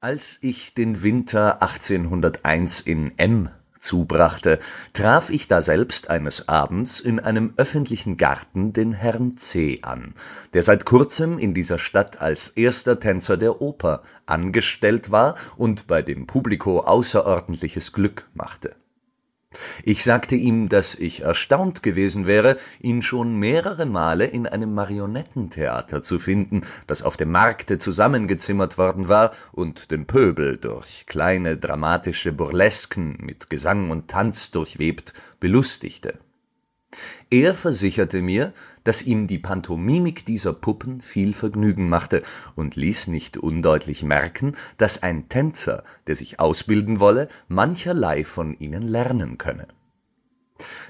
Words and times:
Als 0.00 0.38
ich 0.42 0.74
den 0.74 1.02
Winter 1.02 1.60
1801 1.60 2.82
in 2.82 3.18
M 3.18 3.48
zubrachte, 3.80 4.60
traf 4.92 5.28
ich 5.28 5.48
daselbst 5.48 6.08
eines 6.08 6.46
Abends 6.46 7.00
in 7.00 7.18
einem 7.18 7.52
öffentlichen 7.56 8.16
Garten 8.16 8.72
den 8.72 8.92
Herrn 8.92 9.36
C. 9.36 9.80
an, 9.82 10.14
der 10.54 10.62
seit 10.62 10.84
kurzem 10.84 11.36
in 11.40 11.52
dieser 11.52 11.80
Stadt 11.80 12.20
als 12.20 12.50
erster 12.50 13.00
Tänzer 13.00 13.36
der 13.36 13.60
Oper 13.60 14.04
angestellt 14.24 15.10
war 15.10 15.34
und 15.56 15.88
bei 15.88 16.00
dem 16.02 16.28
Publiko 16.28 16.78
außerordentliches 16.78 17.92
Glück 17.92 18.28
machte 18.34 18.76
ich 19.82 20.04
sagte 20.04 20.34
ihm, 20.34 20.68
dass 20.68 20.94
ich 20.94 21.22
erstaunt 21.22 21.82
gewesen 21.82 22.26
wäre, 22.26 22.58
ihn 22.80 23.00
schon 23.00 23.36
mehrere 23.36 23.86
Male 23.86 24.26
in 24.26 24.46
einem 24.46 24.74
Marionettentheater 24.74 26.02
zu 26.02 26.18
finden, 26.18 26.62
das 26.86 27.00
auf 27.00 27.16
dem 27.16 27.30
Markte 27.30 27.78
zusammengezimmert 27.78 28.76
worden 28.76 29.08
war 29.08 29.32
und 29.52 29.90
den 29.90 30.06
Pöbel 30.06 30.58
durch 30.58 31.06
kleine 31.06 31.56
dramatische 31.56 32.32
Burlesken 32.32 33.16
mit 33.20 33.48
Gesang 33.48 33.90
und 33.90 34.08
Tanz 34.08 34.50
durchwebt 34.50 35.14
belustigte. 35.40 36.18
Er 37.30 37.54
versicherte 37.54 38.22
mir, 38.22 38.52
dass 38.88 39.02
ihm 39.02 39.26
die 39.26 39.38
Pantomimik 39.38 40.24
dieser 40.24 40.54
Puppen 40.54 41.02
viel 41.02 41.34
Vergnügen 41.34 41.90
machte 41.90 42.22
und 42.54 42.74
ließ 42.74 43.08
nicht 43.08 43.36
undeutlich 43.36 44.02
merken, 44.02 44.56
dass 44.78 45.02
ein 45.02 45.28
Tänzer, 45.28 45.84
der 46.06 46.16
sich 46.16 46.40
ausbilden 46.40 46.98
wolle, 46.98 47.28
mancherlei 47.48 48.24
von 48.24 48.58
ihnen 48.58 48.80
lernen 48.80 49.36
könne. 49.36 49.68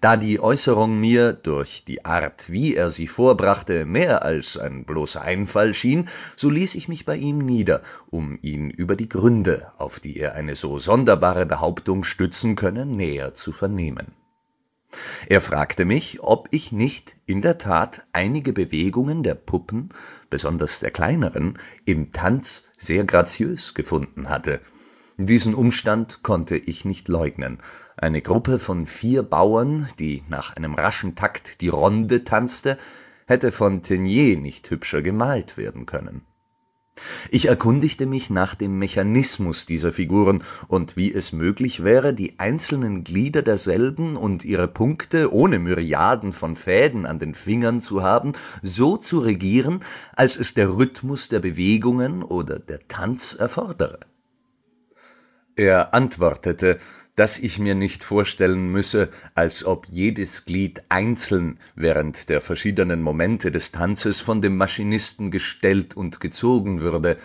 Da 0.00 0.16
die 0.16 0.40
Äußerung 0.40 0.98
mir 0.98 1.34
durch 1.34 1.84
die 1.84 2.04
Art, 2.04 2.50
wie 2.50 2.74
er 2.74 2.90
sie 2.90 3.06
vorbrachte, 3.06 3.86
mehr 3.86 4.24
als 4.24 4.58
ein 4.58 4.84
bloßer 4.84 5.22
Einfall 5.22 5.72
schien, 5.72 6.08
so 6.34 6.50
ließ 6.50 6.74
ich 6.74 6.88
mich 6.88 7.04
bei 7.04 7.14
ihm 7.14 7.38
nieder, 7.38 7.80
um 8.10 8.40
ihn 8.42 8.70
über 8.70 8.96
die 8.96 9.08
Gründe, 9.08 9.70
auf 9.78 10.00
die 10.00 10.18
er 10.18 10.34
eine 10.34 10.56
so 10.56 10.80
sonderbare 10.80 11.46
Behauptung 11.46 12.02
stützen 12.02 12.56
könne, 12.56 12.86
näher 12.86 13.34
zu 13.34 13.52
vernehmen 13.52 14.16
er 15.28 15.40
fragte 15.40 15.84
mich, 15.84 16.22
ob 16.22 16.48
ich 16.50 16.72
nicht 16.72 17.16
in 17.26 17.42
der 17.42 17.58
Tat 17.58 18.04
einige 18.12 18.52
Bewegungen 18.52 19.22
der 19.22 19.34
Puppen, 19.34 19.88
besonders 20.30 20.80
der 20.80 20.90
kleineren, 20.90 21.58
im 21.84 22.12
Tanz 22.12 22.64
sehr 22.78 23.04
graziös 23.04 23.74
gefunden 23.74 24.28
hatte. 24.28 24.60
Diesen 25.16 25.54
Umstand 25.54 26.22
konnte 26.22 26.56
ich 26.56 26.84
nicht 26.84 27.08
leugnen. 27.08 27.58
Eine 27.96 28.20
Gruppe 28.20 28.58
von 28.58 28.84
vier 28.84 29.22
Bauern, 29.22 29.88
die 29.98 30.24
nach 30.28 30.56
einem 30.56 30.74
raschen 30.74 31.14
Takt 31.14 31.60
die 31.60 31.68
Ronde 31.68 32.24
tanzte, 32.24 32.78
hätte 33.26 33.52
von 33.52 33.82
Teniers 33.82 34.40
nicht 34.40 34.70
hübscher 34.70 35.02
gemalt 35.02 35.56
werden 35.56 35.86
können 35.86 36.26
ich 37.30 37.48
erkundigte 37.48 38.06
mich 38.06 38.30
nach 38.30 38.54
dem 38.54 38.78
Mechanismus 38.78 39.66
dieser 39.66 39.92
Figuren 39.92 40.44
und 40.68 40.96
wie 40.96 41.12
es 41.12 41.32
möglich 41.32 41.82
wäre, 41.82 42.14
die 42.14 42.38
einzelnen 42.38 43.02
Glieder 43.02 43.42
derselben 43.42 44.16
und 44.16 44.44
ihre 44.44 44.68
Punkte, 44.68 45.32
ohne 45.32 45.58
Myriaden 45.58 46.32
von 46.32 46.54
Fäden 46.54 47.06
an 47.06 47.18
den 47.18 47.34
Fingern 47.34 47.80
zu 47.80 48.02
haben, 48.02 48.32
so 48.62 48.96
zu 48.96 49.18
regieren, 49.18 49.80
als 50.14 50.36
es 50.36 50.54
der 50.54 50.76
Rhythmus 50.76 51.28
der 51.28 51.40
Bewegungen 51.40 52.22
oder 52.22 52.58
der 52.58 52.86
Tanz 52.86 53.34
erfordere. 53.34 53.98
Er 55.56 55.94
antwortete 55.94 56.78
dass 57.16 57.38
ich 57.38 57.58
mir 57.58 57.74
nicht 57.74 58.02
vorstellen 58.02 58.70
müsse, 58.72 59.08
als 59.34 59.64
ob 59.64 59.86
jedes 59.86 60.44
Glied 60.44 60.82
einzeln 60.88 61.58
während 61.76 62.28
der 62.28 62.40
verschiedenen 62.40 63.02
Momente 63.02 63.50
des 63.52 63.70
Tanzes 63.70 64.20
von 64.20 64.42
dem 64.42 64.56
Maschinisten 64.56 65.30
gestellt 65.30 65.96
und 65.96 66.20
gezogen 66.20 66.80
würde. 66.80 67.16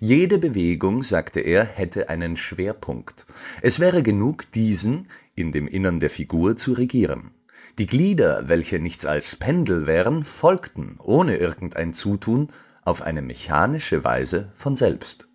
Jede 0.00 0.38
Bewegung, 0.38 1.02
sagte 1.02 1.40
er, 1.40 1.64
hätte 1.64 2.08
einen 2.08 2.36
Schwerpunkt. 2.36 3.26
Es 3.62 3.80
wäre 3.80 4.02
genug, 4.02 4.50
diesen 4.52 5.08
in 5.34 5.50
dem 5.52 5.66
Innern 5.66 5.98
der 5.98 6.10
Figur 6.10 6.56
zu 6.56 6.72
regieren. 6.72 7.30
Die 7.78 7.86
Glieder, 7.86 8.48
welche 8.48 8.78
nichts 8.80 9.06
als 9.06 9.36
Pendel 9.36 9.86
wären, 9.86 10.24
folgten, 10.24 10.96
ohne 10.98 11.36
irgendein 11.36 11.94
Zutun, 11.94 12.48
auf 12.84 13.02
eine 13.02 13.22
mechanische 13.22 14.04
Weise 14.04 14.50
von 14.54 14.74
selbst 14.74 15.27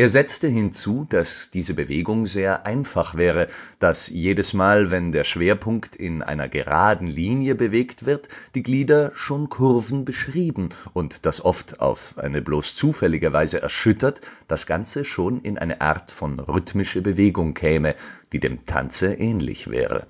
er 0.00 0.08
setzte 0.08 0.48
hinzu, 0.48 1.06
dass 1.06 1.50
diese 1.50 1.74
Bewegung 1.74 2.24
sehr 2.24 2.64
einfach 2.64 3.16
wäre, 3.16 3.48
dass 3.80 4.08
jedes 4.08 4.54
Mal, 4.54 4.90
wenn 4.90 5.12
der 5.12 5.24
Schwerpunkt 5.24 5.94
in 5.94 6.22
einer 6.22 6.48
geraden 6.48 7.06
Linie 7.06 7.54
bewegt 7.54 8.06
wird, 8.06 8.30
die 8.54 8.62
Glieder 8.62 9.12
schon 9.14 9.50
Kurven 9.50 10.06
beschrieben 10.06 10.70
und 10.94 11.26
dass 11.26 11.44
oft 11.44 11.80
auf 11.80 12.16
eine 12.16 12.40
bloß 12.40 12.74
zufällige 12.74 13.34
Weise 13.34 13.60
erschüttert 13.60 14.22
das 14.48 14.64
Ganze 14.64 15.04
schon 15.04 15.42
in 15.42 15.58
eine 15.58 15.82
Art 15.82 16.10
von 16.10 16.40
rhythmische 16.40 17.02
Bewegung 17.02 17.52
käme, 17.52 17.94
die 18.32 18.40
dem 18.40 18.64
Tanze 18.64 19.12
ähnlich 19.12 19.68
wäre. 19.68 20.06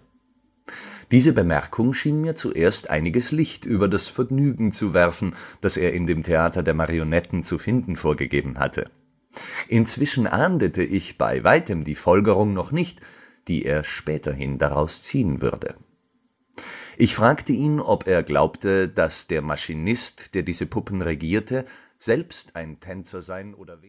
Diese 1.11 1.33
Bemerkung 1.33 1.95
schien 1.95 2.21
mir 2.21 2.37
zuerst 2.37 2.91
einiges 2.91 3.33
Licht 3.33 3.65
über 3.67 3.89
das 3.89 4.07
Vergnügen 4.07 4.71
zu 4.71 4.95
werfen, 4.95 5.35
das 5.61 5.77
er 5.77 5.95
in 5.95 6.07
dem 6.07 6.23
Theater 6.23 6.63
der 6.63 6.75
Marionetten 6.75 7.43
zu 7.43 7.59
finden 7.59 7.97
vorgegeben 7.97 8.61
hatte 8.61 8.89
Inzwischen 9.69 10.27
ahndete 10.27 10.83
ich 10.83 11.19
bei 11.19 11.45
weitem 11.45 11.85
die 11.85 11.95
Folgerung 11.95 12.53
noch 12.53 12.73
nicht, 12.73 13.01
die 13.49 13.65
er 13.65 13.85
späterhin 13.85 14.59
daraus 14.59 15.03
ziehen 15.03 15.41
würde. 15.41 15.77
Ich 16.97 17.15
fragte 17.15 17.53
ihn, 17.53 17.81
ob 17.81 18.07
er 18.07 18.23
glaubte, 18.23 18.89
dass 18.89 19.27
der 19.27 19.41
Maschinist, 19.41 20.35
der 20.35 20.43
diese 20.43 20.67
Puppen 20.67 21.01
regierte, 21.01 21.65
selbst 21.99 22.57
ein 22.57 22.81
Tänzer 22.81 23.23
sein 23.23 23.55
oder 23.55 23.83